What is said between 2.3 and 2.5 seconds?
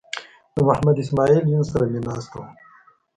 وه.